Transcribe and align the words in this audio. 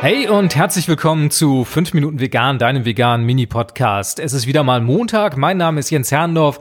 Hey 0.00 0.28
und 0.28 0.56
herzlich 0.56 0.88
willkommen 0.88 1.30
zu 1.30 1.62
5 1.62 1.92
Minuten 1.92 2.20
Vegan, 2.20 2.58
deinem 2.58 2.86
veganen 2.86 3.26
Mini-Podcast. 3.26 4.18
Es 4.18 4.32
ist 4.32 4.46
wieder 4.46 4.64
mal 4.64 4.80
Montag, 4.80 5.36
mein 5.36 5.58
Name 5.58 5.78
ist 5.78 5.90
Jens 5.90 6.10
Herrndorf 6.10 6.58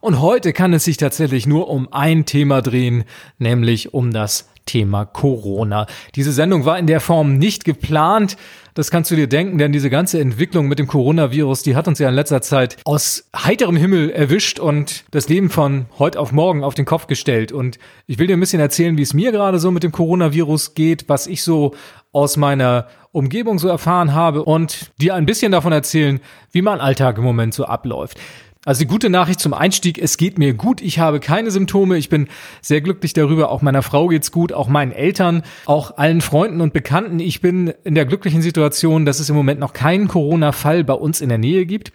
und 0.00 0.20
heute 0.20 0.52
kann 0.52 0.72
es 0.72 0.82
sich 0.82 0.96
tatsächlich 0.96 1.46
nur 1.46 1.68
um 1.68 1.92
ein 1.92 2.26
Thema 2.26 2.60
drehen, 2.60 3.04
nämlich 3.38 3.94
um 3.94 4.10
das 4.10 4.51
Thema 4.66 5.04
Corona. 5.04 5.86
Diese 6.14 6.32
Sendung 6.32 6.64
war 6.64 6.78
in 6.78 6.86
der 6.86 7.00
Form 7.00 7.38
nicht 7.38 7.64
geplant. 7.64 8.36
Das 8.74 8.90
kannst 8.90 9.10
du 9.10 9.16
dir 9.16 9.26
denken, 9.26 9.58
denn 9.58 9.72
diese 9.72 9.90
ganze 9.90 10.20
Entwicklung 10.20 10.66
mit 10.66 10.78
dem 10.78 10.86
Coronavirus, 10.86 11.62
die 11.62 11.76
hat 11.76 11.88
uns 11.88 11.98
ja 11.98 12.08
in 12.08 12.14
letzter 12.14 12.40
Zeit 12.40 12.78
aus 12.84 13.28
heiterem 13.36 13.76
Himmel 13.76 14.10
erwischt 14.10 14.58
und 14.58 15.04
das 15.10 15.28
Leben 15.28 15.50
von 15.50 15.86
heute 15.98 16.18
auf 16.18 16.32
morgen 16.32 16.64
auf 16.64 16.74
den 16.74 16.86
Kopf 16.86 17.06
gestellt. 17.06 17.52
Und 17.52 17.78
ich 18.06 18.18
will 18.18 18.26
dir 18.26 18.36
ein 18.36 18.40
bisschen 18.40 18.60
erzählen, 18.60 18.96
wie 18.96 19.02
es 19.02 19.14
mir 19.14 19.30
gerade 19.32 19.58
so 19.58 19.70
mit 19.70 19.82
dem 19.82 19.92
Coronavirus 19.92 20.74
geht, 20.74 21.08
was 21.08 21.26
ich 21.26 21.42
so 21.42 21.74
aus 22.12 22.36
meiner 22.36 22.86
Umgebung 23.10 23.58
so 23.58 23.68
erfahren 23.68 24.14
habe 24.14 24.44
und 24.44 24.90
dir 25.00 25.14
ein 25.14 25.26
bisschen 25.26 25.52
davon 25.52 25.72
erzählen, 25.72 26.20
wie 26.50 26.62
mein 26.62 26.80
Alltag 26.80 27.18
im 27.18 27.24
Moment 27.24 27.52
so 27.52 27.64
abläuft. 27.64 28.18
Also 28.64 28.78
die 28.78 28.86
gute 28.86 29.10
Nachricht 29.10 29.40
zum 29.40 29.54
Einstieg, 29.54 29.98
es 29.98 30.16
geht 30.16 30.38
mir 30.38 30.54
gut, 30.54 30.80
ich 30.82 31.00
habe 31.00 31.18
keine 31.18 31.50
Symptome, 31.50 31.96
ich 31.96 32.08
bin 32.08 32.28
sehr 32.60 32.80
glücklich 32.80 33.12
darüber, 33.12 33.50
auch 33.50 33.60
meiner 33.60 33.82
Frau 33.82 34.06
geht's 34.06 34.30
gut, 34.30 34.52
auch 34.52 34.68
meinen 34.68 34.92
Eltern, 34.92 35.42
auch 35.66 35.98
allen 35.98 36.20
Freunden 36.20 36.60
und 36.60 36.72
Bekannten. 36.72 37.18
Ich 37.18 37.40
bin 37.40 37.74
in 37.82 37.96
der 37.96 38.06
glücklichen 38.06 38.40
Situation, 38.40 39.04
dass 39.04 39.18
es 39.18 39.28
im 39.28 39.34
Moment 39.34 39.58
noch 39.58 39.72
keinen 39.72 40.06
Corona-Fall 40.06 40.84
bei 40.84 40.94
uns 40.94 41.20
in 41.20 41.28
der 41.28 41.38
Nähe 41.38 41.66
gibt. 41.66 41.92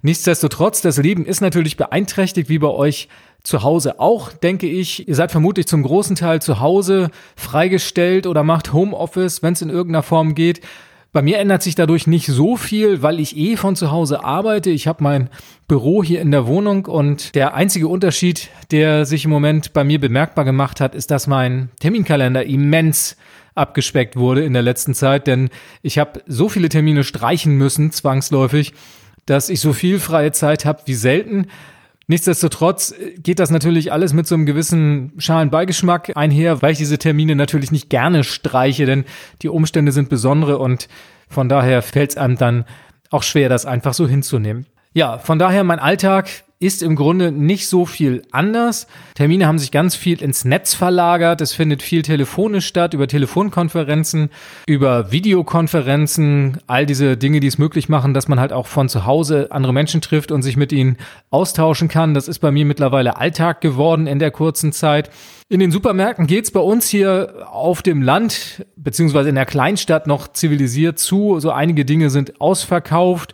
Nichtsdestotrotz, 0.00 0.80
das 0.80 0.96
Leben 0.96 1.26
ist 1.26 1.42
natürlich 1.42 1.76
beeinträchtigt, 1.76 2.48
wie 2.48 2.58
bei 2.58 2.68
euch 2.68 3.10
zu 3.42 3.62
Hause 3.62 4.00
auch, 4.00 4.32
denke 4.32 4.66
ich. 4.66 5.08
Ihr 5.08 5.14
seid 5.14 5.30
vermutlich 5.30 5.66
zum 5.66 5.82
großen 5.82 6.16
Teil 6.16 6.40
zu 6.40 6.60
Hause 6.60 7.10
freigestellt 7.36 8.26
oder 8.26 8.44
macht 8.44 8.72
Homeoffice, 8.72 9.42
wenn 9.42 9.52
es 9.52 9.60
in 9.60 9.68
irgendeiner 9.68 10.02
Form 10.02 10.34
geht. 10.34 10.62
Bei 11.10 11.22
mir 11.22 11.38
ändert 11.38 11.62
sich 11.62 11.74
dadurch 11.74 12.06
nicht 12.06 12.26
so 12.26 12.56
viel, 12.56 13.00
weil 13.00 13.18
ich 13.18 13.34
eh 13.36 13.56
von 13.56 13.76
zu 13.76 13.90
Hause 13.90 14.24
arbeite. 14.24 14.68
Ich 14.68 14.86
habe 14.86 15.02
mein 15.02 15.30
Büro 15.66 16.04
hier 16.04 16.20
in 16.20 16.30
der 16.30 16.46
Wohnung 16.46 16.84
und 16.84 17.34
der 17.34 17.54
einzige 17.54 17.88
Unterschied, 17.88 18.50
der 18.70 19.06
sich 19.06 19.24
im 19.24 19.30
Moment 19.30 19.72
bei 19.72 19.84
mir 19.84 19.98
bemerkbar 19.98 20.44
gemacht 20.44 20.80
hat, 20.80 20.94
ist, 20.94 21.10
dass 21.10 21.26
mein 21.26 21.70
Terminkalender 21.80 22.44
immens 22.44 23.16
abgespeckt 23.54 24.16
wurde 24.16 24.44
in 24.44 24.52
der 24.52 24.62
letzten 24.62 24.94
Zeit, 24.94 25.26
denn 25.26 25.48
ich 25.82 25.98
habe 25.98 26.22
so 26.26 26.48
viele 26.48 26.68
Termine 26.68 27.02
streichen 27.04 27.56
müssen, 27.56 27.90
zwangsläufig, 27.90 28.74
dass 29.24 29.48
ich 29.48 29.60
so 29.60 29.72
viel 29.72 30.00
freie 30.00 30.32
Zeit 30.32 30.66
habe 30.66 30.82
wie 30.84 30.94
selten. 30.94 31.46
Nichtsdestotrotz 32.10 32.94
geht 33.18 33.38
das 33.38 33.50
natürlich 33.50 33.92
alles 33.92 34.14
mit 34.14 34.26
so 34.26 34.34
einem 34.34 34.46
gewissen 34.46 35.12
schalen 35.18 35.50
Beigeschmack 35.50 36.16
einher, 36.16 36.62
weil 36.62 36.72
ich 36.72 36.78
diese 36.78 36.96
Termine 36.96 37.36
natürlich 37.36 37.70
nicht 37.70 37.90
gerne 37.90 38.24
streiche, 38.24 38.86
denn 38.86 39.04
die 39.42 39.50
Umstände 39.50 39.92
sind 39.92 40.08
besondere 40.08 40.58
und 40.58 40.88
von 41.28 41.50
daher 41.50 41.82
fällt 41.82 42.10
es 42.10 42.16
einem 42.16 42.36
dann 42.36 42.64
auch 43.10 43.22
schwer, 43.22 43.50
das 43.50 43.66
einfach 43.66 43.92
so 43.92 44.08
hinzunehmen. 44.08 44.64
Ja, 44.94 45.18
von 45.18 45.38
daher 45.38 45.64
mein 45.64 45.78
Alltag 45.78 46.30
ist 46.60 46.82
im 46.82 46.96
Grunde 46.96 47.30
nicht 47.30 47.68
so 47.68 47.86
viel 47.86 48.22
anders. 48.32 48.88
Termine 49.14 49.46
haben 49.46 49.60
sich 49.60 49.70
ganz 49.70 49.94
viel 49.94 50.20
ins 50.20 50.44
Netz 50.44 50.74
verlagert. 50.74 51.40
Es 51.40 51.52
findet 51.52 51.82
viel 51.82 52.02
telefonisch 52.02 52.66
statt, 52.66 52.94
über 52.94 53.06
Telefonkonferenzen, 53.06 54.30
über 54.66 55.12
Videokonferenzen, 55.12 56.58
all 56.66 56.84
diese 56.84 57.16
Dinge, 57.16 57.38
die 57.38 57.46
es 57.46 57.58
möglich 57.58 57.88
machen, 57.88 58.12
dass 58.12 58.26
man 58.26 58.40
halt 58.40 58.52
auch 58.52 58.66
von 58.66 58.88
zu 58.88 59.06
Hause 59.06 59.48
andere 59.50 59.72
Menschen 59.72 60.00
trifft 60.00 60.32
und 60.32 60.42
sich 60.42 60.56
mit 60.56 60.72
ihnen 60.72 60.96
austauschen 61.30 61.86
kann. 61.86 62.12
Das 62.12 62.26
ist 62.26 62.40
bei 62.40 62.50
mir 62.50 62.64
mittlerweile 62.64 63.18
Alltag 63.18 63.60
geworden 63.60 64.08
in 64.08 64.18
der 64.18 64.32
kurzen 64.32 64.72
Zeit. 64.72 65.10
In 65.48 65.60
den 65.60 65.70
Supermärkten 65.70 66.26
geht's 66.26 66.50
bei 66.50 66.60
uns 66.60 66.88
hier 66.88 67.46
auf 67.52 67.82
dem 67.82 68.02
Land 68.02 68.66
beziehungsweise 68.76 69.28
in 69.28 69.36
der 69.36 69.46
Kleinstadt 69.46 70.08
noch 70.08 70.26
zivilisiert 70.26 70.98
zu. 70.98 71.38
So 71.38 71.52
einige 71.52 71.84
Dinge 71.84 72.10
sind 72.10 72.40
ausverkauft, 72.40 73.32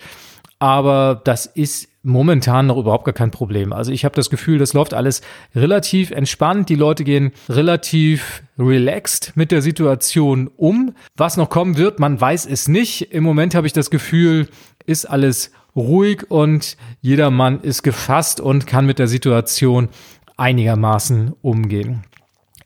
aber 0.58 1.22
das 1.24 1.46
ist 1.46 1.88
momentan 2.04 2.66
noch 2.66 2.76
überhaupt 2.76 3.06
gar 3.06 3.14
kein 3.14 3.30
Problem. 3.30 3.72
Also 3.72 3.90
ich 3.90 4.04
habe 4.04 4.14
das 4.14 4.30
Gefühl, 4.30 4.58
das 4.58 4.74
läuft 4.74 4.94
alles 4.94 5.22
relativ 5.54 6.10
entspannt. 6.10 6.68
Die 6.68 6.74
Leute 6.74 7.02
gehen 7.02 7.32
relativ 7.48 8.42
relaxed 8.58 9.32
mit 9.34 9.50
der 9.50 9.62
Situation 9.62 10.50
um. 10.56 10.94
Was 11.16 11.36
noch 11.36 11.48
kommen 11.48 11.76
wird, 11.76 11.98
man 11.98 12.20
weiß 12.20 12.46
es 12.46 12.68
nicht. 12.68 13.12
Im 13.12 13.24
Moment 13.24 13.54
habe 13.54 13.66
ich 13.66 13.72
das 13.72 13.90
Gefühl, 13.90 14.48
ist 14.86 15.06
alles 15.06 15.50
ruhig 15.74 16.30
und 16.30 16.76
jeder 17.00 17.30
Mann 17.30 17.60
ist 17.60 17.82
gefasst 17.82 18.40
und 18.40 18.66
kann 18.66 18.86
mit 18.86 18.98
der 18.98 19.08
Situation 19.08 19.88
einigermaßen 20.36 21.32
umgehen. 21.42 22.04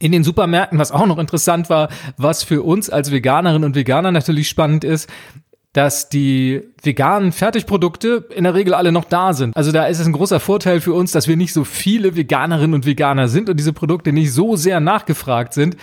In 0.00 0.12
den 0.12 0.25
Supermärkten, 0.25 0.78
was 0.78 0.93
auch 0.93 1.06
noch 1.06 1.19
interessant 1.19 1.71
war, 1.71 1.88
was 2.16 2.43
für 2.43 2.62
uns 2.62 2.91
als 2.91 3.10
Veganerinnen 3.10 3.65
und 3.65 3.75
Veganer 3.75 4.12
natürlich 4.12 4.48
spannend 4.48 4.84
ist, 4.84 5.09
dass 5.78 6.09
die 6.09 6.62
veganen 6.83 7.31
Fertigprodukte 7.31 8.25
in 8.34 8.43
der 8.43 8.55
Regel 8.55 8.75
alle 8.75 8.91
noch 8.91 9.05
da 9.05 9.33
sind. 9.33 9.56
Also 9.56 9.71
da 9.71 9.87
ist 9.87 10.00
es 10.00 10.09
ein 10.09 10.12
großer 10.12 10.41
Vorteil 10.41 10.81
für 10.81 10.93
uns, 10.93 11.12
dass 11.12 11.28
wir 11.28 11.37
nicht 11.37 11.53
so 11.53 11.62
viele 11.62 12.16
Veganerinnen 12.16 12.75
und 12.75 12.84
Veganer 12.84 13.28
sind 13.28 13.49
und 13.49 13.61
diese 13.61 13.72
Produkte 13.72 14.12
nicht 14.12 14.33
so 14.33 14.56
sehr 14.56 14.81
nachgefragt 14.81 15.55
sind, 15.55 15.77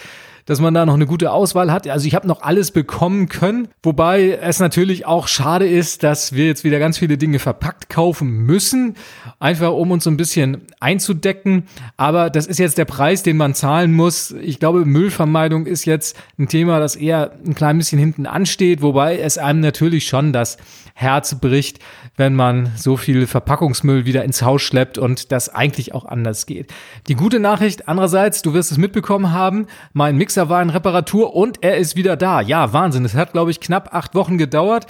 dass 0.46 0.62
man 0.62 0.74
da 0.74 0.86
noch 0.86 0.94
eine 0.94 1.08
gute 1.08 1.32
Auswahl 1.32 1.72
hat. 1.72 1.88
Also 1.88 2.08
ich 2.08 2.16
habe 2.16 2.28
noch 2.28 2.42
alles 2.42 2.72
bekommen 2.72 3.28
können, 3.28 3.68
wobei 3.84 4.32
es 4.42 4.60
natürlich 4.60 5.06
auch 5.06 5.28
schade 5.28 5.68
ist, 5.68 6.04
dass 6.04 6.34
wir 6.34 6.46
jetzt 6.46 6.64
wieder 6.64 6.80
ganz 6.80 6.98
viele 6.98 7.18
Dinge 7.18 7.40
verpackt 7.40 7.90
kaufen 7.90 8.46
müssen, 8.46 8.96
einfach 9.40 9.72
um 9.72 9.92
uns 9.92 10.04
so 10.04 10.10
ein 10.10 10.18
bisschen 10.18 10.62
einzudecken. 10.80 11.64
Aber 11.98 12.30
das 12.30 12.48
ist 12.48 12.60
jetzt 12.60 12.78
der 12.78 12.86
Preis, 12.86 13.24
den 13.24 13.38
man 13.38 13.56
zahlen 13.56 13.94
muss. 13.94 14.32
Ich 14.32 14.60
glaube, 14.60 14.86
Müllvermeidung 14.86 15.66
ist 15.66 15.86
jetzt 15.86 16.16
ein 16.38 16.48
Thema, 16.48 16.80
das 16.80 16.96
eher 16.96 17.32
ein 17.46 17.56
klein 17.56 17.78
bisschen 17.78 18.00
hinten 18.00 18.28
ansteht, 18.28 18.82
wobei 18.82 19.18
es 19.20 19.38
einem 19.38 19.62
natürlich 19.62 20.08
schon 20.08 20.32
das 20.32 20.58
Herz 20.98 21.36
bricht, 21.36 21.80
wenn 22.16 22.36
man 22.36 22.72
so 22.78 22.96
viel 22.96 23.28
Verpackungsmüll 23.28 24.06
wieder 24.06 24.24
ins 24.24 24.42
Haus 24.42 24.62
schleppt 24.62 24.98
und 24.98 25.34
das 25.34 25.50
eigentlich 25.50 25.94
auch 25.94 26.06
anders 26.06 26.46
geht. 26.46 26.74
Die 27.08 27.16
gute 27.16 27.42
Nachricht 27.42 27.90
andererseits, 27.90 28.42
du 28.42 28.54
wirst 28.54 28.72
es 28.72 28.78
mitbekommen 28.78 29.34
haben, 29.34 29.68
mein 29.92 30.16
Mixer 30.36 30.50
war 30.50 30.62
in 30.62 30.70
Reparatur 30.70 31.34
und 31.34 31.64
er 31.64 31.78
ist 31.78 31.96
wieder 31.96 32.18
da. 32.18 32.42
Ja, 32.42 32.74
Wahnsinn. 32.74 33.06
Es 33.06 33.16
hat, 33.16 33.32
glaube 33.32 33.52
ich, 33.52 33.62
knapp 33.62 33.96
acht 33.96 34.16
Wochen 34.16 34.38
gedauert. 34.38 34.86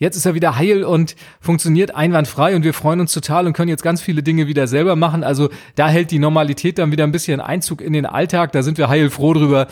Jetzt 0.00 0.16
ist 0.16 0.26
er 0.26 0.34
wieder 0.34 0.56
heil 0.56 0.82
und 0.82 1.14
funktioniert 1.40 1.94
einwandfrei 1.94 2.56
und 2.56 2.64
wir 2.64 2.74
freuen 2.74 2.98
uns 2.98 3.12
total 3.12 3.46
und 3.46 3.52
können 3.52 3.68
jetzt 3.68 3.84
ganz 3.84 4.02
viele 4.02 4.24
Dinge 4.24 4.48
wieder 4.48 4.66
selber 4.66 4.96
machen. 4.96 5.22
Also 5.22 5.50
da 5.76 5.88
hält 5.88 6.10
die 6.10 6.18
Normalität 6.18 6.78
dann 6.78 6.90
wieder 6.90 7.04
ein 7.04 7.12
bisschen 7.12 7.40
Einzug 7.40 7.80
in 7.80 7.92
den 7.92 8.06
Alltag. 8.06 8.50
Da 8.50 8.64
sind 8.64 8.76
wir 8.76 8.88
heilfroh 8.88 9.34
drüber, 9.34 9.68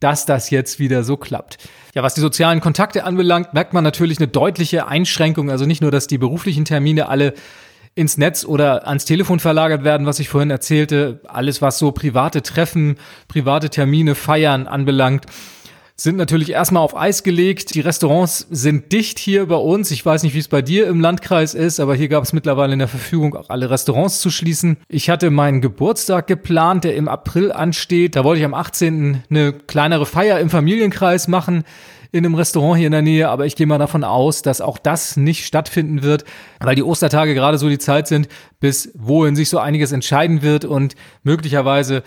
dass 0.00 0.24
das 0.24 0.48
jetzt 0.48 0.78
wieder 0.78 1.04
so 1.04 1.18
klappt. 1.18 1.58
Ja, 1.94 2.02
was 2.02 2.14
die 2.14 2.22
sozialen 2.22 2.60
Kontakte 2.60 3.04
anbelangt, 3.04 3.52
merkt 3.52 3.74
man 3.74 3.84
natürlich 3.84 4.16
eine 4.16 4.28
deutliche 4.28 4.86
Einschränkung. 4.86 5.50
Also 5.50 5.66
nicht 5.66 5.82
nur, 5.82 5.90
dass 5.90 6.06
die 6.06 6.16
beruflichen 6.16 6.64
Termine 6.64 7.10
alle 7.10 7.34
ins 7.94 8.16
Netz 8.16 8.44
oder 8.44 8.86
ans 8.86 9.04
Telefon 9.04 9.38
verlagert 9.38 9.84
werden, 9.84 10.06
was 10.06 10.18
ich 10.18 10.28
vorhin 10.28 10.50
erzählte. 10.50 11.20
Alles, 11.28 11.60
was 11.60 11.78
so 11.78 11.92
private 11.92 12.42
Treffen, 12.42 12.96
private 13.28 13.68
Termine, 13.70 14.14
Feiern 14.14 14.66
anbelangt, 14.66 15.26
sind 15.94 16.16
natürlich 16.16 16.50
erstmal 16.50 16.82
auf 16.82 16.96
Eis 16.96 17.22
gelegt. 17.22 17.74
Die 17.74 17.80
Restaurants 17.80 18.46
sind 18.50 18.92
dicht 18.92 19.18
hier 19.18 19.46
bei 19.46 19.56
uns. 19.56 19.90
Ich 19.90 20.04
weiß 20.04 20.22
nicht, 20.22 20.34
wie 20.34 20.38
es 20.38 20.48
bei 20.48 20.62
dir 20.62 20.88
im 20.88 21.00
Landkreis 21.00 21.54
ist, 21.54 21.80
aber 21.80 21.94
hier 21.94 22.08
gab 22.08 22.24
es 22.24 22.32
mittlerweile 22.32 22.72
in 22.72 22.78
der 22.78 22.88
Verfügung, 22.88 23.36
auch 23.36 23.50
alle 23.50 23.70
Restaurants 23.70 24.20
zu 24.20 24.30
schließen. 24.30 24.78
Ich 24.88 25.10
hatte 25.10 25.30
meinen 25.30 25.60
Geburtstag 25.60 26.26
geplant, 26.26 26.84
der 26.84 26.96
im 26.96 27.08
April 27.08 27.52
ansteht. 27.52 28.16
Da 28.16 28.24
wollte 28.24 28.40
ich 28.40 28.44
am 28.44 28.54
18. 28.54 29.24
eine 29.28 29.52
kleinere 29.52 30.06
Feier 30.06 30.40
im 30.40 30.50
Familienkreis 30.50 31.28
machen 31.28 31.64
in 32.12 32.26
einem 32.26 32.34
Restaurant 32.34 32.76
hier 32.76 32.86
in 32.86 32.92
der 32.92 33.02
Nähe, 33.02 33.28
aber 33.30 33.46
ich 33.46 33.56
gehe 33.56 33.66
mal 33.66 33.78
davon 33.78 34.04
aus, 34.04 34.42
dass 34.42 34.60
auch 34.60 34.78
das 34.78 35.16
nicht 35.16 35.46
stattfinden 35.46 36.02
wird, 36.02 36.24
weil 36.60 36.74
die 36.74 36.82
Ostertage 36.82 37.34
gerade 37.34 37.56
so 37.56 37.70
die 37.70 37.78
Zeit 37.78 38.06
sind, 38.06 38.28
bis 38.60 38.90
wohin 38.94 39.34
sich 39.34 39.48
so 39.48 39.58
einiges 39.58 39.92
entscheiden 39.92 40.42
wird 40.42 40.66
und 40.66 40.94
möglicherweise 41.22 42.02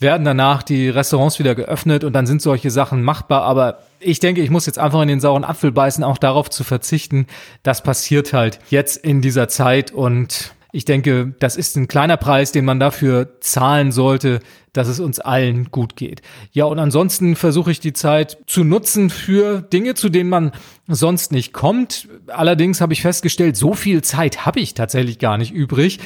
werden 0.00 0.24
danach 0.24 0.62
die 0.62 0.88
Restaurants 0.88 1.38
wieder 1.38 1.54
geöffnet 1.54 2.04
und 2.04 2.12
dann 2.12 2.26
sind 2.26 2.42
solche 2.42 2.70
Sachen 2.70 3.02
machbar. 3.02 3.42
Aber 3.42 3.80
ich 4.00 4.20
denke, 4.20 4.42
ich 4.42 4.50
muss 4.50 4.66
jetzt 4.66 4.78
einfach 4.78 5.02
in 5.02 5.08
den 5.08 5.20
sauren 5.20 5.44
Apfel 5.44 5.72
beißen, 5.72 6.04
auch 6.04 6.18
darauf 6.18 6.50
zu 6.50 6.62
verzichten. 6.62 7.26
Das 7.62 7.82
passiert 7.82 8.32
halt 8.32 8.60
jetzt 8.70 8.98
in 8.98 9.22
dieser 9.22 9.48
Zeit 9.48 9.90
und 9.90 10.52
ich 10.72 10.84
denke, 10.84 11.34
das 11.38 11.56
ist 11.56 11.76
ein 11.76 11.88
kleiner 11.88 12.16
Preis, 12.16 12.52
den 12.52 12.64
man 12.64 12.78
dafür 12.78 13.40
zahlen 13.40 13.90
sollte, 13.90 14.40
dass 14.74 14.88
es 14.88 15.00
uns 15.00 15.18
allen 15.18 15.70
gut 15.70 15.96
geht. 15.96 16.20
Ja, 16.52 16.66
und 16.66 16.78
ansonsten 16.78 17.36
versuche 17.36 17.70
ich 17.70 17.80
die 17.80 17.94
Zeit 17.94 18.38
zu 18.46 18.64
nutzen 18.64 19.08
für 19.08 19.62
Dinge, 19.62 19.94
zu 19.94 20.08
denen 20.10 20.28
man 20.28 20.52
sonst 20.86 21.32
nicht 21.32 21.52
kommt. 21.52 22.08
Allerdings 22.26 22.80
habe 22.80 22.92
ich 22.92 23.02
festgestellt, 23.02 23.56
so 23.56 23.72
viel 23.72 24.02
Zeit 24.02 24.44
habe 24.44 24.60
ich 24.60 24.74
tatsächlich 24.74 25.18
gar 25.18 25.38
nicht 25.38 25.52
übrig. 25.52 26.00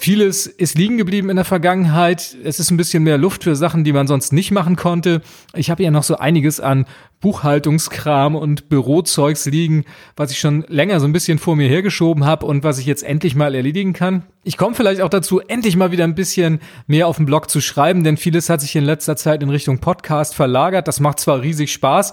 Vieles 0.00 0.46
ist 0.46 0.78
liegen 0.78 0.96
geblieben 0.96 1.28
in 1.28 1.34
der 1.34 1.44
Vergangenheit. 1.44 2.36
Es 2.44 2.60
ist 2.60 2.70
ein 2.70 2.76
bisschen 2.76 3.02
mehr 3.02 3.18
Luft 3.18 3.42
für 3.42 3.56
Sachen, 3.56 3.82
die 3.82 3.92
man 3.92 4.06
sonst 4.06 4.32
nicht 4.32 4.52
machen 4.52 4.76
konnte. 4.76 5.22
Ich 5.56 5.70
habe 5.70 5.82
ja 5.82 5.90
noch 5.90 6.04
so 6.04 6.16
einiges 6.16 6.60
an 6.60 6.86
Buchhaltungskram 7.18 8.36
und 8.36 8.68
Bürozeugs 8.68 9.46
liegen, 9.46 9.84
was 10.14 10.30
ich 10.30 10.38
schon 10.38 10.64
länger 10.68 11.00
so 11.00 11.06
ein 11.06 11.12
bisschen 11.12 11.40
vor 11.40 11.56
mir 11.56 11.68
hergeschoben 11.68 12.24
habe 12.24 12.46
und 12.46 12.62
was 12.62 12.78
ich 12.78 12.86
jetzt 12.86 13.02
endlich 13.02 13.34
mal 13.34 13.56
erledigen 13.56 13.92
kann. 13.92 14.22
Ich 14.44 14.56
komme 14.56 14.76
vielleicht 14.76 15.00
auch 15.00 15.08
dazu, 15.08 15.40
endlich 15.40 15.74
mal 15.74 15.90
wieder 15.90 16.04
ein 16.04 16.14
bisschen 16.14 16.60
mehr 16.86 17.08
auf 17.08 17.16
dem 17.16 17.26
Blog 17.26 17.50
zu 17.50 17.60
schreiben, 17.60 18.04
denn 18.04 18.16
vieles 18.16 18.48
hat 18.48 18.60
sich 18.60 18.76
in 18.76 18.84
letzter 18.84 19.16
Zeit 19.16 19.42
in 19.42 19.50
Richtung 19.50 19.80
Podcast 19.80 20.36
verlagert. 20.36 20.86
Das 20.86 21.00
macht 21.00 21.18
zwar 21.18 21.42
riesig 21.42 21.72
Spaß, 21.72 22.12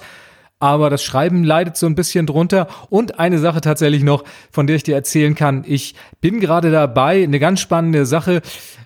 aber 0.60 0.90
das 0.90 1.04
Schreiben 1.04 1.44
leidet 1.44 1.78
so 1.78 1.86
ein 1.86 1.96
bisschen 1.96 2.26
drunter. 2.26 2.68
Und 2.90 3.20
eine 3.20 3.40
Sache 3.40 3.62
tatsächlich 3.62 4.04
noch, 4.04 4.24
von 4.52 4.68
der 4.68 4.78
ich 4.78 4.84
dir 4.84 4.96
erzählen 4.96 5.36
kann. 5.36 5.64
Ich 5.68 5.96
bin 6.22 6.40
gerade 6.40 6.72
dabei, 6.72 7.24
eine 7.24 7.40
ganz 7.40 7.60
spannende 7.60 8.06
Sache, 8.06 8.42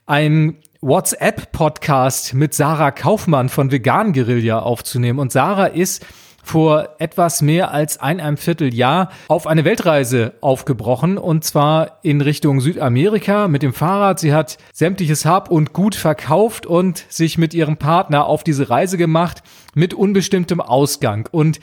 ein 0.06 0.58
WhatsApp-Podcast 0.82 2.34
mit 2.34 2.54
Sarah 2.54 2.92
Kaufmann 2.92 3.50
von 3.50 3.72
Vegan 3.72 4.14
Guerilla 4.14 4.60
aufzunehmen. 4.60 5.20
Und 5.20 5.32
Sarah 5.32 5.68
ist 5.68 6.06
vor 6.44 6.90
etwas 7.00 7.42
mehr 7.42 7.72
als 7.72 8.00
ein, 8.00 8.38
Vierteljahr 8.38 9.10
auf 9.28 9.48
eine 9.48 9.66
Weltreise 9.66 10.34
aufgebrochen 10.42 11.18
und 11.18 11.44
zwar 11.44 12.00
in 12.04 12.22
Richtung 12.22 12.62
Südamerika 12.62 13.48
mit 13.48 13.64
dem 13.64 13.74
Fahrrad. 13.74 14.20
Sie 14.20 14.34
hat 14.34 14.58
sämtliches 14.74 15.26
Hab 15.26 15.50
und 15.50 15.74
Gut 15.74 15.96
verkauft 15.96 16.66
und 16.66 17.06
sich 17.10 17.38
mit 17.38 17.54
ihrem 17.54 17.78
Partner 17.78 18.26
auf 18.26 18.44
diese 18.44 18.70
Reise 18.70 18.98
gemacht 18.98 19.44
mit 19.74 19.94
unbestimmtem 19.94 20.62
Ausgang. 20.62 21.28
Und 21.32 21.60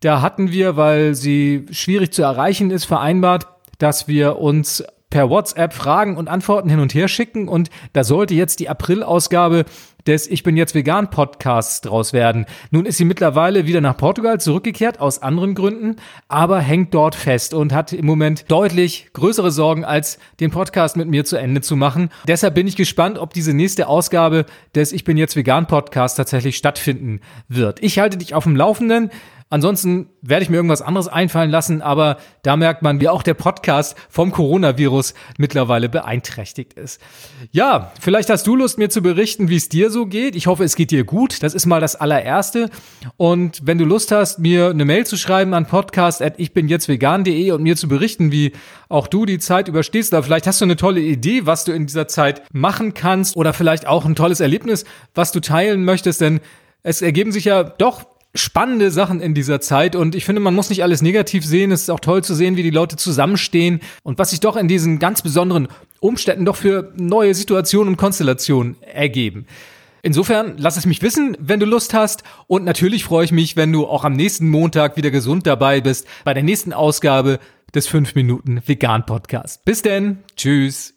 da 0.00 0.20
hatten 0.20 0.52
wir, 0.52 0.76
weil 0.76 1.14
sie 1.14 1.66
schwierig 1.70 2.12
zu 2.12 2.22
erreichen 2.22 2.70
ist, 2.70 2.84
vereinbart, 2.84 3.46
dass 3.78 4.06
wir 4.08 4.38
uns 4.38 4.84
per 5.14 5.30
WhatsApp 5.30 5.72
Fragen 5.72 6.16
und 6.16 6.28
Antworten 6.28 6.68
hin 6.68 6.80
und 6.80 6.92
her 6.92 7.06
schicken 7.06 7.46
und 7.46 7.70
da 7.92 8.02
sollte 8.02 8.34
jetzt 8.34 8.58
die 8.58 8.68
April-Ausgabe 8.68 9.64
des 10.06 10.26
Ich 10.26 10.42
bin 10.42 10.56
jetzt 10.56 10.74
vegan 10.74 11.10
Podcasts 11.10 11.80
draus 11.80 12.12
werden. 12.12 12.46
Nun 12.70 12.86
ist 12.86 12.98
sie 12.98 13.04
mittlerweile 13.04 13.66
wieder 13.66 13.80
nach 13.80 13.96
Portugal 13.96 14.40
zurückgekehrt 14.40 15.00
aus 15.00 15.22
anderen 15.22 15.54
Gründen, 15.54 15.96
aber 16.28 16.60
hängt 16.60 16.94
dort 16.94 17.14
fest 17.14 17.54
und 17.54 17.72
hat 17.72 17.92
im 17.92 18.06
Moment 18.06 18.50
deutlich 18.50 19.08
größere 19.12 19.50
Sorgen 19.50 19.84
als 19.84 20.18
den 20.40 20.50
Podcast 20.50 20.96
mit 20.96 21.08
mir 21.08 21.24
zu 21.24 21.36
Ende 21.36 21.60
zu 21.60 21.76
machen. 21.76 22.10
Deshalb 22.26 22.54
bin 22.54 22.66
ich 22.66 22.76
gespannt, 22.76 23.18
ob 23.18 23.32
diese 23.32 23.54
nächste 23.54 23.88
Ausgabe 23.88 24.46
des 24.74 24.92
Ich 24.92 25.04
bin 25.04 25.16
jetzt 25.16 25.36
vegan 25.36 25.66
Podcasts 25.66 26.16
tatsächlich 26.16 26.56
stattfinden 26.56 27.20
wird. 27.48 27.82
Ich 27.82 27.98
halte 27.98 28.18
dich 28.18 28.34
auf 28.34 28.44
dem 28.44 28.56
Laufenden. 28.56 29.10
Ansonsten 29.50 30.08
werde 30.20 30.42
ich 30.42 30.50
mir 30.50 30.56
irgendwas 30.56 30.82
anderes 30.82 31.06
einfallen 31.06 31.50
lassen, 31.50 31.80
aber 31.80 32.16
da 32.42 32.56
merkt 32.56 32.82
man, 32.82 33.00
wie 33.00 33.08
auch 33.08 33.22
der 33.22 33.34
Podcast 33.34 33.94
vom 34.08 34.32
Coronavirus 34.32 35.14
mittlerweile 35.38 35.88
beeinträchtigt 35.88 36.72
ist. 36.72 37.00
Ja, 37.52 37.92
vielleicht 38.00 38.30
hast 38.30 38.46
du 38.46 38.56
Lust, 38.56 38.78
mir 38.78 38.88
zu 38.88 39.00
berichten, 39.00 39.48
wie 39.48 39.56
es 39.56 39.68
dir 39.68 39.90
so 39.94 40.04
geht. 40.04 40.36
Ich 40.36 40.46
hoffe, 40.46 40.64
es 40.64 40.76
geht 40.76 40.90
dir 40.90 41.04
gut. 41.04 41.42
Das 41.42 41.54
ist 41.54 41.64
mal 41.64 41.80
das 41.80 41.96
allererste. 41.96 42.68
Und 43.16 43.62
wenn 43.64 43.78
du 43.78 43.86
Lust 43.86 44.12
hast, 44.12 44.38
mir 44.38 44.68
eine 44.68 44.84
Mail 44.84 45.06
zu 45.06 45.16
schreiben 45.16 45.54
an 45.54 45.64
podcast.ichbinjetztvegan.de 45.64 47.52
und 47.52 47.62
mir 47.62 47.76
zu 47.76 47.88
berichten, 47.88 48.30
wie 48.30 48.52
auch 48.90 49.06
du 49.06 49.24
die 49.24 49.38
Zeit 49.38 49.68
überstehst, 49.68 50.12
oder 50.12 50.22
vielleicht 50.22 50.46
hast 50.46 50.60
du 50.60 50.66
eine 50.66 50.76
tolle 50.76 51.00
Idee, 51.00 51.46
was 51.46 51.64
du 51.64 51.72
in 51.72 51.86
dieser 51.86 52.08
Zeit 52.08 52.42
machen 52.52 52.92
kannst 52.92 53.34
oder 53.36 53.54
vielleicht 53.54 53.86
auch 53.86 54.04
ein 54.04 54.14
tolles 54.14 54.40
Erlebnis, 54.40 54.84
was 55.14 55.32
du 55.32 55.40
teilen 55.40 55.84
möchtest, 55.84 56.20
denn 56.20 56.40
es 56.82 57.00
ergeben 57.00 57.32
sich 57.32 57.46
ja 57.46 57.62
doch 57.64 58.04
spannende 58.34 58.90
Sachen 58.90 59.20
in 59.20 59.32
dieser 59.32 59.60
Zeit 59.60 59.94
und 59.94 60.14
ich 60.14 60.24
finde, 60.24 60.40
man 60.40 60.54
muss 60.54 60.68
nicht 60.68 60.82
alles 60.82 61.02
negativ 61.02 61.44
sehen. 61.46 61.70
Es 61.70 61.82
ist 61.82 61.90
auch 61.90 62.00
toll 62.00 62.24
zu 62.24 62.34
sehen, 62.34 62.56
wie 62.56 62.64
die 62.64 62.70
Leute 62.70 62.96
zusammenstehen 62.96 63.80
und 64.02 64.18
was 64.18 64.30
sich 64.30 64.40
doch 64.40 64.56
in 64.56 64.66
diesen 64.66 64.98
ganz 64.98 65.22
besonderen 65.22 65.68
Umständen 66.00 66.44
doch 66.44 66.56
für 66.56 66.92
neue 66.96 67.34
Situationen 67.34 67.90
und 67.90 67.96
Konstellationen 67.96 68.76
ergeben. 68.82 69.46
Insofern 70.04 70.56
lass 70.58 70.76
es 70.76 70.84
mich 70.84 71.00
wissen, 71.00 71.34
wenn 71.40 71.60
du 71.60 71.64
Lust 71.64 71.94
hast 71.94 72.24
und 72.46 72.64
natürlich 72.64 73.04
freue 73.04 73.24
ich 73.24 73.32
mich, 73.32 73.56
wenn 73.56 73.72
du 73.72 73.86
auch 73.86 74.04
am 74.04 74.12
nächsten 74.12 74.50
Montag 74.50 74.98
wieder 74.98 75.10
gesund 75.10 75.46
dabei 75.46 75.80
bist 75.80 76.06
bei 76.24 76.34
der 76.34 76.42
nächsten 76.42 76.74
Ausgabe 76.74 77.38
des 77.74 77.86
5 77.86 78.14
Minuten 78.14 78.60
Vegan 78.66 79.06
Podcast. 79.06 79.64
Bis 79.64 79.80
denn, 79.80 80.18
tschüss. 80.36 80.92